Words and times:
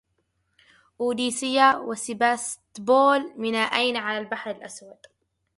اوديسا 1.01 1.77
و 1.77 1.93
سيباستوبول 1.95 3.33
مينائين 3.37 3.97
على 3.97 4.17
البحر 4.17 4.51
الأسود. 4.51 4.97